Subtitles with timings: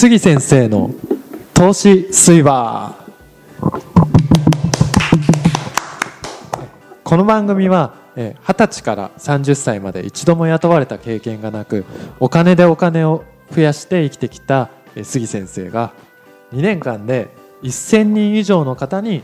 [0.00, 0.94] 杉先生の
[1.52, 3.04] 投資水バ
[7.04, 11.84] この番組はえー20歳から30歳まで一度も雇われた経験がなく
[12.18, 13.24] お金でお金を
[13.54, 14.70] 増やして生きてきた
[15.02, 15.92] 杉先生が
[16.52, 17.28] 2年間で
[17.62, 19.22] 1000人以上の方に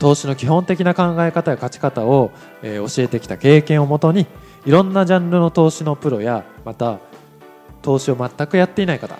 [0.00, 2.30] 投資の基本的な考え方や勝ち方を
[2.62, 4.26] 教えてきた経験をもとに
[4.66, 6.98] いろんなジャンルの投資のプロやまた
[7.80, 9.16] 投資を全くやっていない方、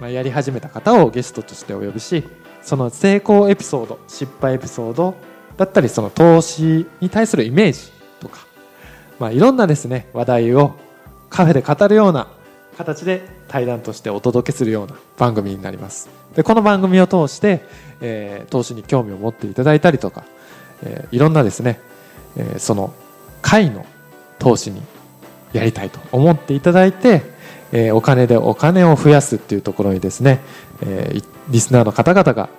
[0.00, 2.24] まあ、やり始めた方をゲストとしてお呼びし
[2.62, 5.14] その成功エピソード失敗エピソード
[5.56, 8.46] だったりその投資に対するイメージとか、
[9.18, 10.76] まあ、いろんなですね話題を
[11.30, 12.28] カフェで語るような
[12.76, 16.08] 形で対談としてお届けするような番組になります。
[16.36, 17.64] でこの番組を通して、
[18.00, 20.22] えー投資に興味を持っていただいたりとか、
[20.84, 21.80] えーいろんなですね、
[22.36, 22.94] えーその
[23.42, 23.84] 会の
[24.38, 24.80] 投資に
[25.52, 27.22] やりたいと思っていただいて、
[27.72, 30.40] えーお金でお金を増やすっていうところにですね、
[30.82, 32.50] えーいリスナーの方々が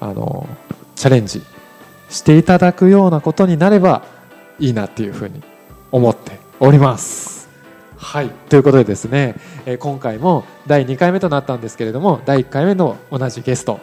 [0.00, 0.48] あの
[0.96, 1.42] チャレンジ
[2.08, 4.02] していただくようなことになれば
[4.58, 5.40] いいなっていうふうに
[5.92, 7.48] 思っております。
[7.96, 13.80] はいということでですね、えー今回も第2回目となったんですけれども第1回目の同じゲスト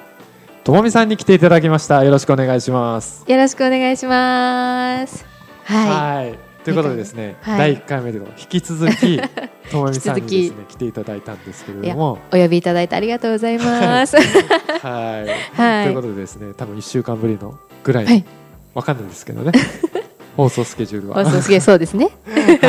[0.63, 3.23] ともみさんに来ていただきましたよろしくお願いします。
[3.27, 5.25] よろしくお願いします。
[5.63, 7.57] ははいということでですね、はい。
[7.57, 9.19] 第1回目でも引き続き
[9.71, 12.19] ともみさんにですね来ていただいたんですけれども。
[12.31, 14.15] お呼びいただいてありがとうございます。
[14.15, 14.25] はい、
[15.59, 15.85] はい。
[15.85, 18.25] ということでですね多分1週間ぶりのぐらい、はい。
[18.73, 19.51] わかんないんですけどね
[20.37, 21.23] 放送スケジュールは。
[21.23, 22.09] 放送すげえそうですね。
[22.25, 22.59] はい、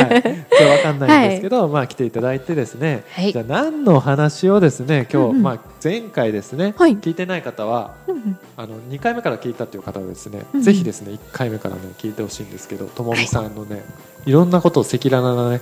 [0.51, 3.31] それわかんないんですけど、まあ来ていただいてですね、はい。
[3.31, 5.43] じゃあ何の話をですね今日、うんうん。
[5.43, 6.97] まあ前回ですね、はい。
[6.97, 10.63] 聞いてない方はうんあの2回目から聞いたという方はですね、うんうん。
[10.63, 13.83] ぜひですね1回目からね聞いてほしいんですけどともみさんのね、
[14.25, 15.61] い、ろんなことを赤裸々なね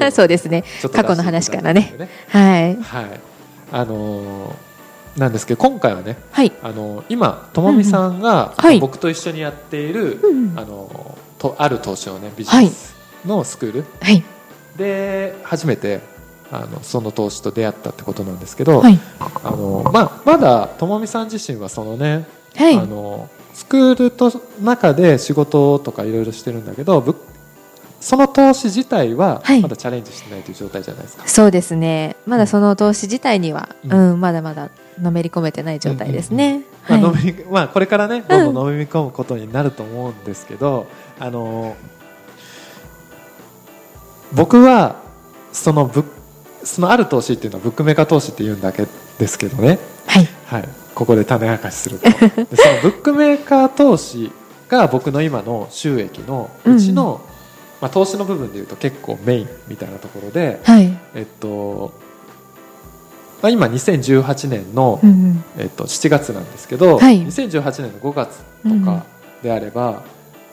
[0.00, 0.64] うん そうですね。
[0.92, 1.94] 過去の話からね。
[1.98, 2.76] ねはい。
[2.76, 3.20] はい。
[3.72, 4.68] あのー
[5.18, 6.52] なんですけど今回はねはい。
[6.62, 8.78] あの今ともみさんが、うんはい。
[8.78, 12.94] 僕と一緒にやっている、うんあのとある投資をねビジネス
[13.24, 14.22] のスクール、はい。
[14.76, 16.00] で初めて
[16.50, 18.98] あのその投資と出会ったってことなんですけど、はい。
[19.42, 22.78] あのまあ、まだともみさん自身はそのね、はい。
[22.78, 24.32] あのスクールと
[24.62, 27.16] 中で仕事とかいろいろしてるんだけどぶ
[28.00, 31.26] その投資自体ははいまだチャレンジしてないという状態じゃないですか。
[31.26, 32.16] そうですね。
[32.26, 34.70] まだその投資自体には、ううんん、まだまだ
[35.00, 36.62] のめり込めてない状態ですね。
[37.50, 40.86] まあこれからねどんどんのめり込むことになると思うんですけど、
[41.20, 41.76] あの
[44.32, 45.02] 僕は
[45.52, 46.18] そのブッ
[46.64, 48.86] そのある投資っていうのはブックメーカー投資って言うんだけ
[49.18, 50.28] ですけどね、はい。
[50.46, 52.46] はい、ここで種明かしするとでその
[52.82, 54.32] ブックメーカー投資
[54.68, 57.20] が僕の今の収益のうちの、
[57.80, 60.98] まあ、投資の部分でいうと結構メインみたいなところで、はい。
[61.14, 61.92] えっと
[63.40, 65.44] まあ、今2018年の、うんうん。
[65.58, 69.04] えっと、7月なんですけど、はい2018年の5月とうんか
[69.42, 70.02] であれば、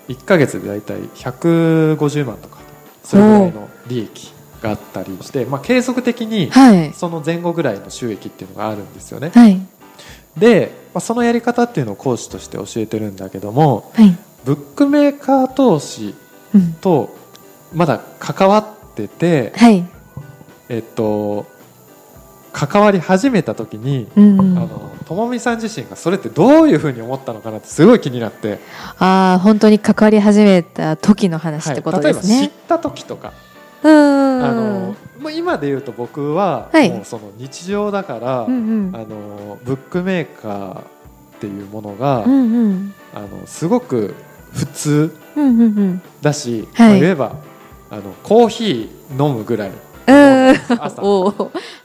[0.08, 2.58] 1か月で大体150万とか
[3.04, 6.94] それぐらいの利益があったりして、まあ、継続的にはい。
[6.94, 9.32] その前後ぐらいの収益っていうのがあるんですよね。
[9.34, 9.60] はい。
[10.38, 14.18] で、まあ、そのやり方っていうのを講師として教えてるんだけどもはい。
[14.44, 16.16] ブックメーカー投資
[16.54, 16.74] うん。
[16.74, 17.16] と
[17.74, 19.86] まだ関わってて、はい。
[20.70, 21.46] えっと、
[22.56, 24.58] 関わり始めた時に、うんうん。
[24.58, 28.60] あのともみさん自身がそれってどういうふうに思ったのかなってすごい気になって、
[28.98, 32.52] ああ、本当に関わり始めた時の話ってこと例えば知っですね。
[32.70, 33.34] た時とか、
[33.84, 34.46] うーん。
[34.46, 38.96] あのもう今で言うと僕は、はいもうその日常だから、うんうん。
[38.96, 40.84] あのブックメーカーっ
[41.42, 42.94] ていうものが、うんうん。
[43.14, 44.16] あのすごく
[44.54, 46.02] 普通うんうんうん。
[46.22, 47.36] だし、はいまあ言えば
[47.92, 49.76] あのコーヒー飲むぐらいうん。
[50.06, 51.02] 朝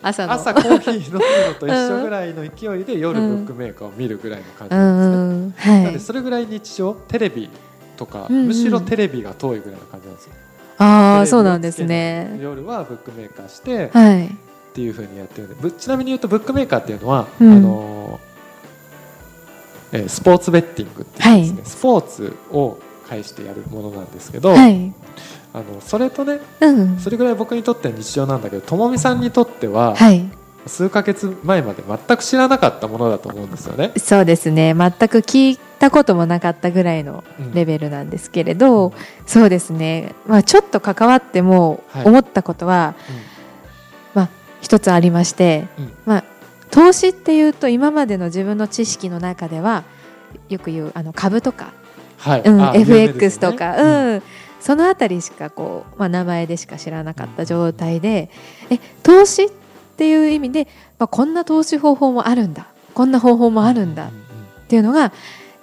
[0.02, 0.32] 朝の。
[0.32, 5.72] 朝コーヒー飲むのと一緒ぐらいの勢いで夜ブうんックメーカーを見るぐらいの感じうなんですね。
[5.74, 6.00] はなのでい。
[6.00, 7.48] それぐらい日常テレビ
[7.96, 10.32] とか、うんうんむしろテレビが遠いぐらいの感じなんですよ。
[10.78, 12.38] ああ、そうなんですね。
[12.40, 14.26] 夜はブックメーカーして、はい。
[14.26, 22.78] っていうふうにやってるんでぶちなみに言うとブックメーカーっていうのは、うんあのーえースポーツベッティングっていうですね、スポーツを
[23.08, 24.94] 介してやるものなんですけど、はい。
[25.52, 26.98] あのそれとねうん。
[26.98, 30.28] それぐらい僕にとっては日常なんだけどともみさんにとっては、はい。
[30.66, 33.92] 数ヶ月前まで全く知らなかったものだと思うんですよね。
[33.96, 34.74] そうですね。
[34.74, 38.92] 全く聞いたこともなかったぐらいのうんレベルなんですけれど、
[39.26, 40.14] そうですね。
[40.26, 42.94] まあちょっと関わってもはい思ったことは、
[44.14, 44.28] まあ
[44.60, 46.24] 一つありまして、うんまあ
[46.70, 49.82] 投資っていうと今までの自分の知識の中では
[50.48, 51.72] よく言うあの株とか、
[52.18, 54.22] はい、うん、FX ねとか、うん、
[54.60, 58.30] そのあたりしかこう、まあ、名前でしか知らなかった状態で、
[58.70, 60.66] え投資っっていう意味で、
[60.98, 62.68] まあ、こんな投資方法もあるんだ。
[62.94, 64.06] こんな方法もあるんだ。
[64.06, 64.18] っううう
[64.64, 64.66] ん。
[64.66, 65.12] ていうのが、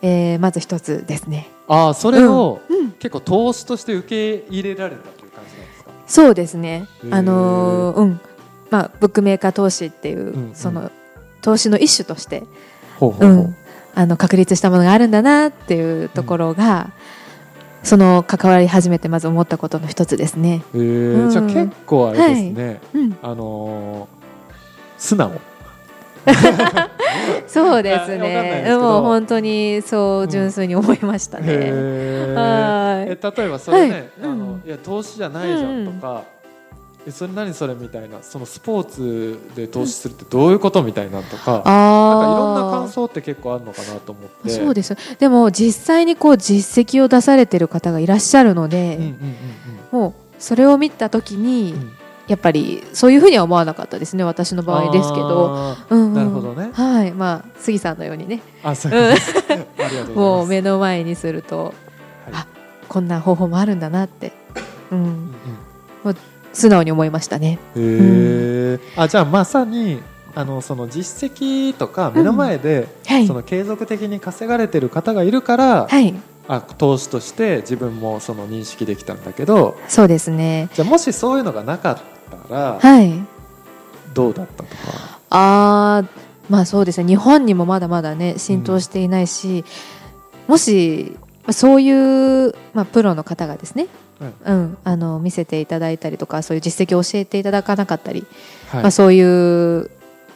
[0.03, 1.49] えーまず一つですね。
[1.67, 5.91] ああそれを、うん、結構投資として受け入れられたという感じなんですか？
[6.05, 6.85] そうですね。
[7.09, 8.19] あのーうん、
[8.69, 10.55] まあブックメーカー投資っていう、うんうん。
[10.55, 10.91] その
[11.41, 12.43] 投資の一種として、
[14.19, 16.91] 確立したものがあるんだなっていうところが、
[17.87, 20.61] その関わり始めてまず思ったことの一つですね。
[20.75, 21.23] へー。
[21.23, 21.29] うん。
[21.29, 24.17] じゃあ結構あれですね、うん、あのー
[24.97, 25.31] 素直。
[27.47, 28.63] そうですね。
[28.65, 28.81] けど。
[28.81, 31.47] もう本当にそううん純粋に思いましたね。
[32.35, 33.11] はい。
[33.11, 34.09] え例えばそれね、はい。
[34.23, 34.63] あのうん。
[34.65, 36.36] いや投資じゃないじゃんとか、え
[37.11, 37.75] それ何それ？
[37.75, 40.83] みたいなそのスポーツで投資するってどういうこと？
[40.83, 41.73] みたいなとか、なんかい
[42.37, 44.31] ろんな感あ想って結構あるのかなと思って。
[44.45, 44.95] あ、そうです。
[45.19, 49.35] でも実際にこう実績を出されてる方がいらっしゃるので、うんうんうん
[49.91, 51.81] もうそれを見たときに、うん。
[51.81, 51.91] うん
[52.27, 54.23] やっぱりそういうふうには思わなかったですね。
[54.25, 55.77] 私の場合ですけど。
[55.89, 56.13] うんうん。
[56.13, 56.71] なるほどね。
[56.73, 58.91] はい、まあ杉さんのようにね、あそう
[60.13, 61.73] もう目の前にすると、はい。
[62.33, 62.47] あ
[62.89, 64.33] こんな方法もあるんだなって、
[64.91, 65.35] う、うんん
[66.57, 67.59] 素直に思いましたね。
[67.75, 67.83] うん。
[67.83, 70.01] へーあじゃあまさに
[70.33, 73.27] あのその実績とか目の前で、はい。
[73.27, 76.15] そ、の継続的に稼がれてる方がいるから、はい、
[76.47, 80.69] あ投資として自分もその認識できたんだけどそうですね。
[80.73, 81.97] じゃあもしそういうのがなかっ
[82.49, 83.13] たらはい。
[84.15, 86.07] どうだったとか、あー
[86.49, 87.07] まあそうですね。
[87.07, 89.63] 日本にもまだまだね浸透していないし、
[90.47, 91.91] もしまあそうい
[92.47, 98.25] う、まあ、プロの方がですね、はいうん、あの見せていただいたりとかそういう実績を教えていただかなかったり、
[98.69, 98.81] はい。
[98.83, 99.91] まあ、そういう、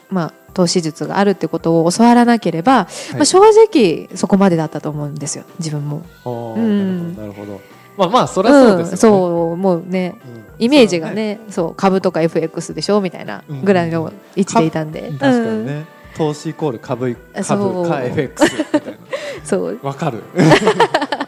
[0.10, 3.16] まあ、投資術があるってことを教わらなければ、はい。
[3.16, 5.46] まあ、正直そこまでだったと思うんですよ。
[5.60, 6.04] 自分も。
[6.26, 7.16] うん。
[7.16, 7.62] なるほど
[7.98, 8.98] まあまあそりゃそうですよね、ん。
[8.98, 10.16] そうもうね
[10.58, 10.64] うん。
[10.64, 15.66] イメージがねそう株とか FX でしょみたいなぐらいの位置でいたんで、確かにうん。
[15.66, 15.86] ね、
[16.16, 18.98] 投資イコール株株か FX みたい
[19.44, 19.74] そう。
[19.74, 20.24] なわかる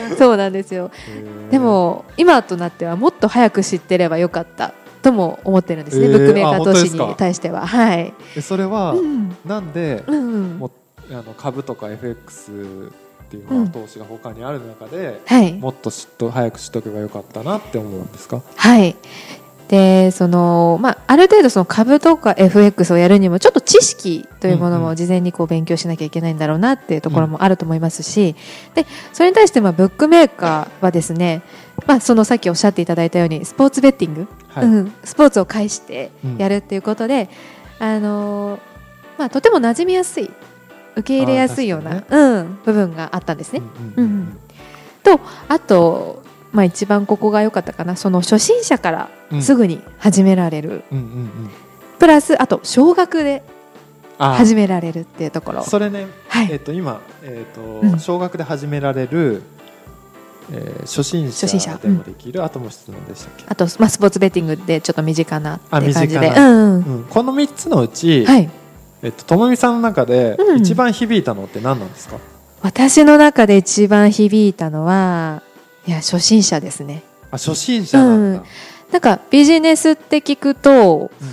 [0.18, 0.90] そうなんですよ。
[1.50, 4.72] でも今となってはもっと早く知ってればよかった
[5.02, 6.12] とも思ってるんですね、えー。
[6.12, 7.66] ブックメーカー投資に対しては。
[7.66, 9.36] はい、えそれは、うん。
[9.44, 10.70] なんでうんう
[11.10, 13.62] あの株とか FX っていう、うん。
[13.64, 15.52] まあ、投資が他にある中で、はい。
[15.54, 18.42] もっと知っと早く知っとけばよかったなって思うんですか？
[18.56, 18.96] はい
[19.68, 24.88] でそのまあ、ある程度その株とか FX をやるにもちょっと知識というものうんうん。
[24.88, 28.34] も事前にこう勉強しなきゃいけないんだろうなっていうところもあると思いますし、
[28.74, 31.42] でそれに対してまあブックメーカーはですね、
[31.86, 36.36] まあ、そのさっきおっしゃっていただいたようにスポーツベッティング、はい、うん、スポーツを介してうん。
[36.38, 37.28] やるっていうことで、
[37.78, 38.60] あのー
[39.18, 40.30] まあ、とても馴染みやすい
[40.96, 43.60] 受け入れやすいような、あーうん、部分があったんですね。
[43.96, 44.04] うん。
[44.04, 44.38] うんうん。
[45.02, 46.17] とあと、
[46.52, 47.96] まあ、一番ここが良かったかな。
[47.96, 49.42] その初心者からうん。
[49.42, 51.30] すぐに始められる、うんうんうん。
[51.98, 53.42] プラスあと少額で
[54.18, 55.62] あ始められるっていうところ。
[55.62, 56.48] それね、はい。
[56.50, 57.98] えっと今、えっとうん。
[57.98, 59.42] 小学で始められる、
[60.50, 61.76] えー初心者者。
[61.76, 66.28] でもできる、あともう質問でしたっけ、あと、まあ、スポーツベッティングでちょっと身近なって感じで。
[66.28, 66.74] うんうん。
[66.74, 68.50] うん、この3つのうち、はい、
[69.02, 70.58] えっと、ともみさんの中でうん。
[70.58, 72.16] 一番響いたのって何なんですか、
[72.62, 75.42] 私の中で一番響いたのは
[75.88, 77.02] いや初心者ですね。
[77.30, 78.44] あ初心者なんだ、
[78.92, 81.28] なんかビジネスって聞くと、うん。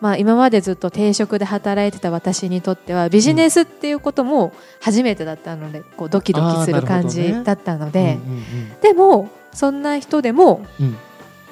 [0.00, 8.44] まあ、今までずっと定職で働いてた私にとってはビジネスっていうことも初めてだったのでこうドキドキする感じだったので、うんうん
[8.80, 10.86] でもそんな人でもうん。
[10.86, 10.96] うん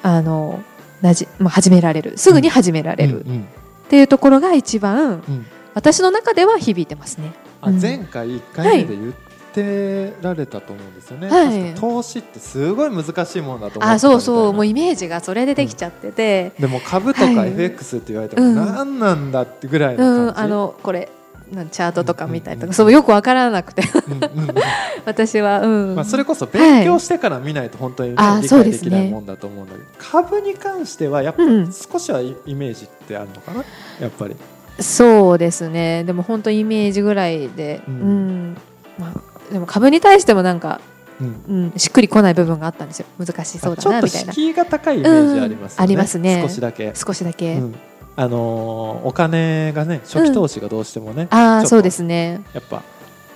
[0.04, 0.62] あの
[1.00, 2.18] なじ、まあ、始められる。
[2.18, 3.20] すぐに始められる。
[3.20, 3.48] っうんうん。
[3.88, 5.46] ていうところが一番うん。
[5.74, 7.32] 私の中では響いてますね。
[7.80, 9.12] 前回1回目で言っ
[9.52, 11.74] てられたと思うんですよね、はい。
[11.74, 17.50] 投資ってすごい難しいものだと思あそうそうもうイメージがそれでできちゃってて、 でも株とかはい。
[17.50, 18.54] FX って言われてもうん。
[18.54, 21.08] 何なんだってぐらいのうん、あのこれ
[21.52, 22.66] なんチャートとか見たりとか、うん。
[22.66, 23.82] うんうんそうよくわからなくて。
[24.08, 24.54] うんうんうん。
[25.04, 25.94] 私は、うん。
[25.96, 31.72] まあ、それこそ勉強してから見ないと本当に、ねあー理解できないもんだと思うんだけど、株に関してはやっぱうん。
[31.72, 33.64] 少しはイイメージってあるのかな？
[34.00, 34.36] やっぱり。
[34.80, 36.04] そうですね。
[36.04, 38.56] でも本当イメージぐらいで、ううんん。
[38.98, 40.80] まあ、でも株に対してもなんか、
[41.20, 41.72] うん。
[41.72, 43.06] うん、しっくりこない部分があったんですよ。
[43.18, 44.32] 難しそうだちょっとなみたいな。
[44.32, 46.42] 敷居が高いイメージありますよね、うんありますね。
[46.42, 47.74] 少しだけ、少しだけ、うん。
[48.14, 52.42] あのーお金がね初期投資がどうしてもね、ちょっとああそうですね。
[52.52, 52.82] やっぱ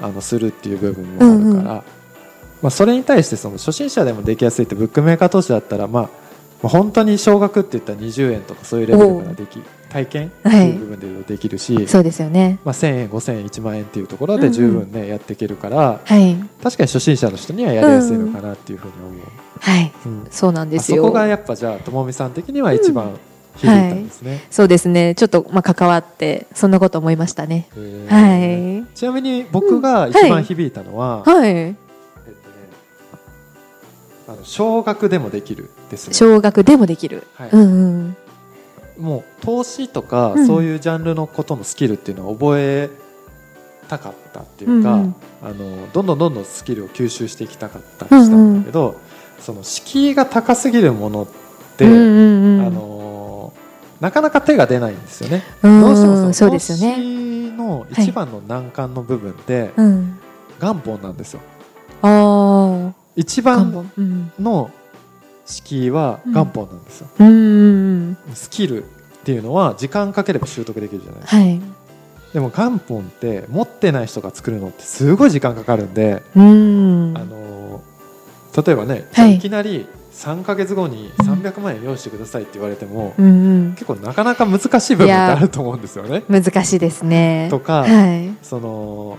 [0.01, 1.79] あのするっていう部分もあるから、うん。
[1.79, 1.83] うん
[2.63, 6.09] まあ、それに対してその初心者でもできやすいってブックメーカー投資だったら、まあ、ま
[6.65, 12.59] あ本当に少額って言ったら20円とかそういうレベルからでき体験ってはいいう部分でできるし、そうですよね。
[12.65, 16.37] まあ、1000円5000円1万円っていうところで十分ね、やっていけるからはい。
[16.63, 19.21] 確かに初心者の人にはやりやすいのかなっていうふうに思う、
[19.61, 19.93] はい。
[20.05, 20.27] うん。
[20.31, 21.03] そうなんですよ。
[21.03, 23.19] こがやっぱじゃあともみさん的には一番
[23.57, 25.15] 響いたんですね、そうですね。
[25.15, 27.69] ちょっとまあ関わってそんなこと思いましたね。
[28.09, 28.85] はい。
[28.95, 31.51] ちなみに僕が一番響いたのは、はい。
[31.51, 32.37] えっとね、
[34.29, 36.15] あの少額でもできるですね。
[36.15, 37.51] 少額でもできる、はい。
[37.51, 37.65] うんう
[38.09, 38.17] ん
[38.99, 40.47] もう投資とか、うん。
[40.47, 42.91] そういうジャンルのことのスキルっていうのは覚え
[43.89, 45.15] たかったっていうか、うんうん。
[45.43, 49.01] あのどんどんどんどんスキルを吸収していきたかったりしたんだけど、
[49.41, 51.27] その敷居が高すぎるものっ
[51.77, 52.67] て、うんうんうん。
[52.67, 53.53] あの
[54.01, 55.43] なかなか手が出ないんですよね。
[55.63, 60.19] うんどうしてもそのそうですよ投ね資の一番の難関の部分って、うん。
[60.61, 61.41] 元本なんですよ。
[62.03, 63.91] ああ一番
[64.39, 64.71] の
[65.47, 67.09] 敷居は元本なんですよ。
[67.19, 67.29] うん。
[67.29, 68.87] うんスキルっ
[69.25, 71.21] ていうのは時間かければ習得できるじゃない。
[71.21, 71.61] ですかはい。
[72.33, 77.15] でも元本って持ってない人が作るのってすごい時間かかるんで、うん。
[77.17, 77.83] あの
[78.57, 79.37] 例えばね、はい。
[79.37, 83.73] いきなり3か月後に300万円用意してくださいって言われても、うんうん。
[83.73, 86.25] 結構なかなか難しい部分ってあると思うんですよね。
[86.29, 87.49] 難しいですね。
[87.51, 88.35] とか、はい。
[88.43, 89.19] その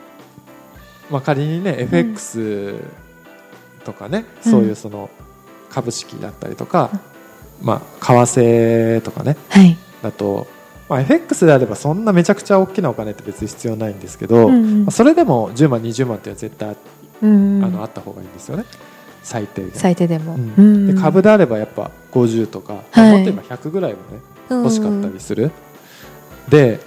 [1.09, 2.75] まあ、仮にね FX
[3.85, 4.51] とかね、うん。
[4.51, 5.09] そういうその
[5.77, 6.89] 株式だったりとか、
[7.61, 8.39] まあ、為
[8.97, 9.77] 替とかねはい。
[10.01, 10.47] だと、
[10.89, 16.75] まあ、FX であればそんなめちゃくちゃ大きなお金って別に必要ないんですけど、うんまあそれでも10万20万っていうのは絶対、
[17.21, 18.65] うんあのあった方がいいんですよね。
[19.23, 20.35] 最低限、最低でも。
[20.35, 20.53] うん。
[20.57, 23.11] うんで株であればやっぱ50とか、はい。
[23.11, 25.51] もっと言えば100ぐらいもね欲しかったりする、
[26.49, 26.79] で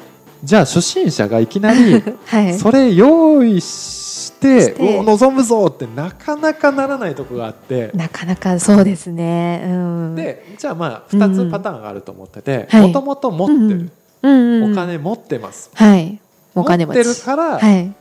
[0.42, 2.54] じゃあ初心者がいきなり はい。
[2.58, 3.99] それ用意して
[4.40, 7.90] してお望むぞってなかなかならないとこがあって。
[7.94, 9.62] なかなかそうですね。
[9.66, 10.14] うん。
[10.16, 12.86] でじゃあまあ2つパターンがあると思っててはい。
[12.86, 13.90] もともと持ってる、
[14.22, 14.32] うん。
[14.32, 14.62] うん。
[14.64, 14.72] うん。
[14.72, 16.20] お金持ってます、はい。
[16.54, 17.92] お金持ってるから、はい。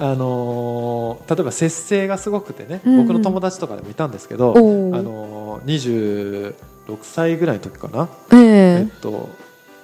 [0.00, 3.06] あのー例えば節制がすごくてね、うんうん。
[3.06, 8.40] 僕の友達とかでもいたんですけど、あのー、26歳ぐらいの時かな、ええ。
[8.80, 9.28] えっと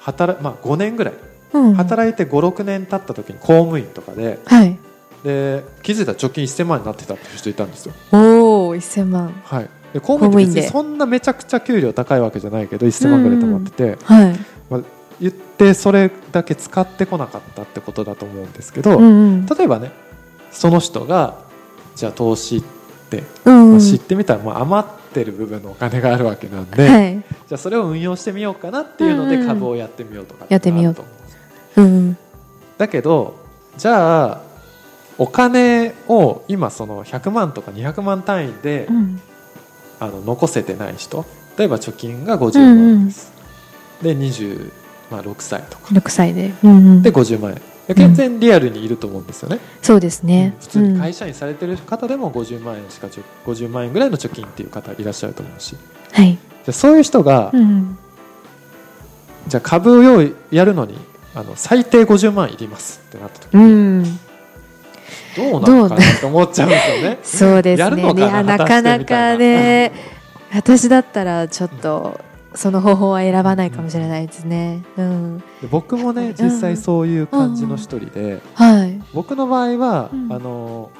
[0.01, 1.15] 働まあ、5年ぐらい。
[1.53, 1.75] うん。
[1.75, 4.79] 働いて56年経った時に公務員とかではい
[5.25, 9.35] で気づいたら貯金1000万になってたっていう人いたんですよ、おお1000万。
[9.43, 14.39] はい、で公務員って別にそんなめちゃくちゃ給料高いわけじゃないけど1000万ぐらいと思ってて、はい。
[15.21, 19.47] 言ってそれだけ使ってこなかったってことだと思うんですけど、うんうん。
[19.47, 19.93] 例えばね
[20.51, 21.39] その人が
[21.95, 22.63] じゃあ投資っ
[23.09, 23.71] てうんうん。
[23.71, 27.15] まあ知ってみたらまあ余ってる部分のお金があるわけなんで、はい。
[27.15, 29.47] じゃあそれを運用してみようかなっていうのでうんうん。
[29.47, 30.95] 株をやってみようとかやってみよう。
[30.95, 31.05] と
[31.77, 32.17] うん。
[32.77, 33.37] だけど
[33.79, 34.41] じゃあ
[35.19, 39.21] お金を今その100万とか200万単位で、うん。
[40.01, 41.25] あの残せてない人
[41.57, 43.33] 例えば貯金が50万です、
[44.03, 44.71] で26
[45.39, 45.95] 歳とか。
[45.95, 46.53] 6歳で。
[46.65, 47.03] うんうん。
[47.03, 47.63] で50万円。
[47.95, 50.57] 全然リアルにいると思うんですよね、そうですね。
[50.61, 50.99] 普通にうん。
[50.99, 55.77] 会社員されてる方でも50万円しかちょ50万円ぐらいの貯金っていう方いらっしゃると思うし。
[56.15, 56.33] じはい。
[56.33, 57.99] ゃあそういう人が、うん
[59.47, 60.99] じゃあ株を用意やるのに
[61.35, 63.65] あの最低50万いりますってなった時うに、
[64.01, 64.19] ん
[65.37, 67.19] どうなのかなと思っちゃうんですよね。
[67.25, 68.13] そうですね。
[68.13, 69.93] いやなかなかね。
[70.53, 72.21] 私だったらちょっと
[72.55, 74.83] その方法は選ばないかもしれないですね。
[74.97, 75.39] うん。
[75.39, 79.01] で僕もね実際そういう感じの一人で、はい。
[79.13, 80.33] 僕の場合は、うん。
[80.33, 80.91] あの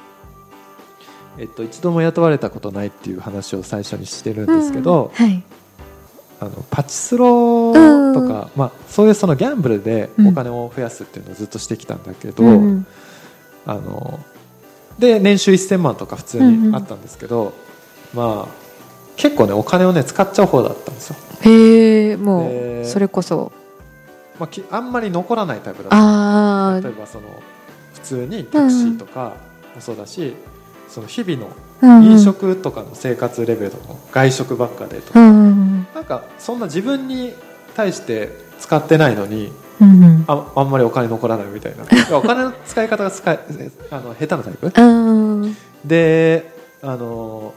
[1.37, 5.25] えっと、一度も雇われたことないっていう話を最初にしてるんですけど、うん。
[5.25, 5.43] はい。
[6.39, 7.73] あのパチスロ
[8.13, 12.87] とか、まあ、そういうそのギャンブルでお金を増やすっていうのをずっとしてきたんだけど、うん
[13.65, 14.19] あの
[14.99, 17.53] で年収1000万とか普通にあったんですけど、
[18.13, 18.65] まあ
[19.17, 23.51] 結構ねお金をね使っちゃう方だったんですよ、へえもでうそれこそ。
[24.39, 25.97] まあき、あんまり残らないタイプだった。
[25.97, 27.27] あ例えばその
[27.93, 29.33] 普通にタクシーとか
[29.73, 30.35] もそうだし、
[30.89, 31.49] その日々の
[31.81, 35.87] あ飲食とかの生活レベルとかも外食ばっかでとうか、ん。
[35.93, 37.33] なんかそんな自分に
[37.75, 38.29] 対して
[38.59, 39.51] 使ってないのに
[39.81, 41.83] うんああんまりお金残らないみたいな。
[42.17, 43.39] お金の使い方が使い
[43.91, 44.81] あの下手なタイプ？
[44.81, 45.57] うん。
[45.83, 46.51] で
[46.81, 47.53] あの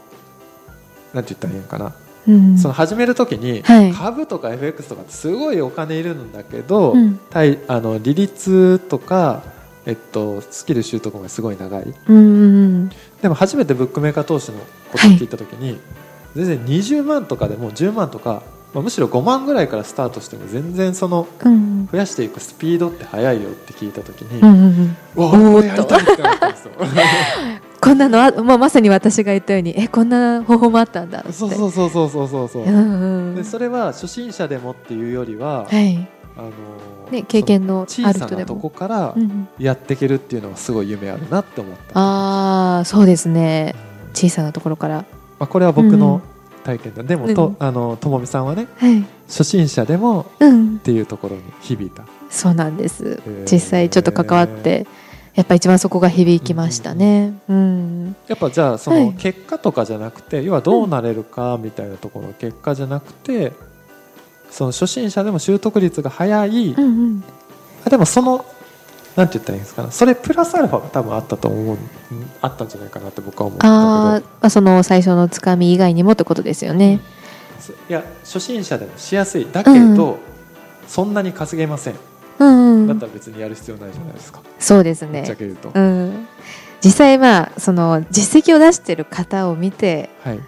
[1.13, 1.93] なんて言ったらいいのかな、
[2.27, 2.57] うん。
[2.57, 3.93] その始めるときに、はい。
[3.93, 7.19] 株とか FX とかすごいお金いるんだけど、うん。
[7.29, 9.41] 対あの利率とか、
[9.85, 11.93] えっと、スキル習得がすごい長い。
[12.07, 12.89] うん
[13.21, 14.59] でも初めてブックメーカー投資の
[14.91, 15.79] ことを聞いたときに、
[16.35, 21.87] 全然20万とかでも10万とか、まあ、むしろ5万ぐらいからスタートしても全然そのうん。
[21.91, 26.71] 増やしていくスピードって速いよって聞いたときに、うんうんうわおーっとこれやりたいって思ったんですよ。
[27.81, 31.31] こんなのあ、まあ、まさに私が言ったようにえこんな方法もあったんだって。
[31.31, 32.69] そうそうそうそうそうそうそうう。
[32.69, 33.35] んうん。
[33.35, 36.07] でそれは初心者でもっていうよりは、はい。
[36.37, 36.49] あの
[37.11, 39.47] ね、経験の小さなとこからうんうん。
[39.57, 43.73] やっていけるっていうのはすごい夢あるなって思った、ああそうですね。
[44.07, 44.11] うん。
[44.13, 44.97] 小さなところから。
[45.39, 46.21] まあ、これは僕の
[46.63, 47.03] 体験だ。
[47.03, 47.35] でもうん。
[47.35, 49.05] と、あのともみさんはねはい。
[49.27, 50.75] 初心者でもうん。
[50.77, 52.03] っていうところに響いた。
[52.29, 53.21] そうなんです。
[53.25, 53.51] ー。
[53.51, 54.85] 実際ちょっと関わって
[55.35, 57.33] やっぱ一番そこが響きましたね。
[57.47, 59.05] うんやっぱじゃあそはい。
[59.05, 63.53] の結果とかじゃなくて、要はどうなれるかみたいなところの結果じゃなくて
[64.51, 67.23] その初心者でも習得率が早い、うんうん。
[67.85, 68.45] あでもその
[69.15, 69.89] なんて言ったらいいんですかね。
[69.91, 71.77] それプラスアルファが多分あったと思う
[72.11, 73.71] うんあったんじゃないかなって僕は思ったあ
[74.19, 76.99] まあその最初のつかみ以外にもってことですよね。
[77.87, 80.17] いや初心者でもしやすいだけど、うん。
[80.87, 81.95] そんなに稼げません。
[82.39, 82.87] うんうん。
[82.87, 86.27] だったら別にやる必要ないじゃないですか、そうですぶっちゃねけ言うと、うん。
[86.81, 90.39] 実際まあその実績を出してる方を見てはい。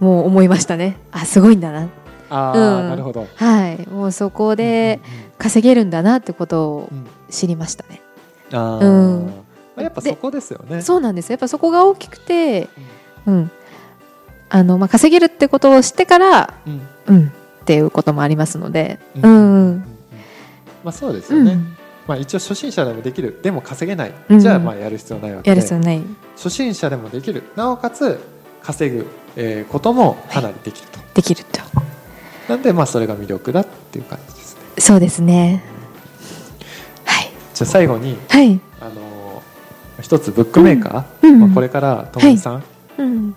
[0.00, 0.98] もう思いましたね。
[1.12, 1.88] あすごいんだな
[2.30, 2.88] ああ、うん。
[2.90, 3.26] なるほど。
[3.34, 3.88] はい。
[3.88, 5.30] もうそこでうんうんうん。
[5.38, 8.00] 稼げるんだなってことをうん知りましたね。
[8.52, 8.80] あー。
[8.80, 8.86] う
[9.22, 9.26] ん。
[9.26, 9.32] ま
[9.78, 10.82] あやっぱそこですよね。
[10.82, 11.30] そうなんです。
[11.30, 12.68] やっぱそこが大きくて
[13.26, 13.50] うん。
[14.50, 16.80] あのまあ稼げるってことを知ってからうん。
[17.06, 17.30] うんっ
[17.64, 19.84] ていうこともありますのでううんんうん。
[20.84, 21.76] まあそうですよね、うん。
[22.06, 23.40] まあ、一応初心者でもできる。
[23.42, 24.38] でも稼げない、うん。
[24.38, 25.48] じゃあまあやる必要ないわけで。
[25.48, 26.02] やる必要ない。
[26.36, 27.42] 初心者でもできる。
[27.56, 28.20] なおかつ
[28.62, 31.60] 稼ぐ、えーこともかなりできると、できると
[32.48, 34.60] なんでまあそれが魅力だっていう感じですね。
[34.78, 35.62] そうですね。
[37.04, 37.30] はい。
[37.54, 38.60] じゃあ最後に、はい。
[38.80, 39.04] あのー
[40.02, 41.34] 一つブックメーカー、うん。
[41.34, 41.40] うん。
[41.40, 42.64] まあ、これからともみさん、
[42.98, 43.30] うん。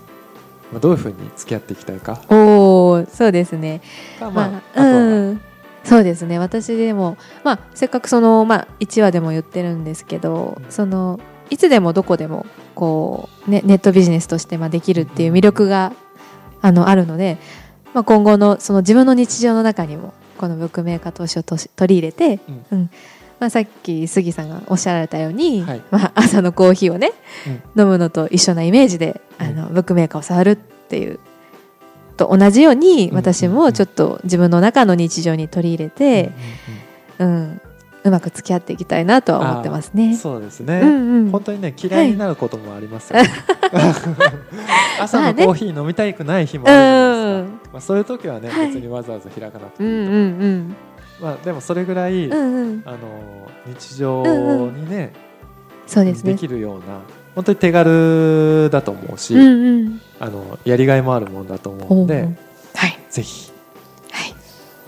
[0.71, 2.19] まあどういうふうに付き合っていきたいか？
[2.29, 3.81] おおそうですね。
[4.19, 5.41] がまあ、まあ、あとは、うん、
[5.83, 6.39] そうですね。
[6.39, 11.19] 私でも、まあ、せっかくその、まあ、1話でも言ってるんですけどその
[11.51, 15.93] いつでもどこでもこう、ね、ネットビジネスとしてまあできるっていう魅力が
[16.61, 17.37] あのあるので、
[17.97, 22.65] まあ、今後のその自分の日常の中にもこのブックメーカー投資をとし取り入れて、うん。
[22.69, 22.89] うん。
[23.39, 25.81] まあ、さっき杉さんがおっしゃられたように、はい。
[25.89, 27.11] まあ、朝のコーヒーをね、
[27.75, 31.19] 飲むのと一緒なイメージであのブックメーカーを触るっていう
[32.17, 33.15] と同じようにうん。
[33.15, 36.33] 私もちょっと自分の中の日常に取り入れて、
[37.17, 37.61] うん
[38.07, 40.15] うまく付き合っていきたいなとは思ってますうんうんね。
[40.17, 41.31] そうですね、うんうん。
[41.31, 43.29] 本当にね嫌いになることもありますよ、ね
[44.99, 48.67] 朝のコーヒー飲みたくない日もあるじゃないですか、まあ、そういう時はね、はい。
[48.67, 50.75] 別にわざわざ開かなくてうんいいと、うん
[51.19, 52.55] まあ、でもそれぐらい、うんうん。
[52.55, 52.97] うんあの
[53.65, 54.23] 日常
[54.71, 55.11] にね、
[55.85, 56.35] そうですね。
[56.35, 57.01] きるような
[57.35, 60.01] 本当に手軽だと思うし、うんうん。
[60.19, 62.29] あのやりがいもあるものだと思うので、
[62.75, 62.99] はい。
[63.09, 63.56] ぜひはい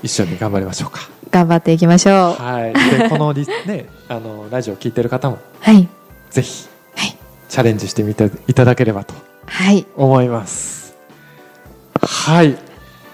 [0.04, 1.02] 一緒に頑張りましょうか。
[1.32, 2.42] 頑張っていきましょう。
[2.42, 5.88] はい、でこのリス、 ね、あのラジオを聞いてる方もはい
[6.32, 9.14] ぜひはいチャレンジしてみていただければと
[9.46, 10.96] はい思います。
[12.02, 12.56] はい。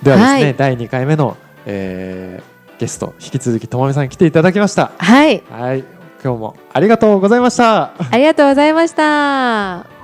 [0.03, 4.91] ではですね、はい第2回目の、えーゲスト引き続きともみさんに来ていただきました。
[4.97, 5.83] はいはい。
[6.23, 7.93] 今日もありがとうございました。
[8.11, 9.94] ありがとうございました。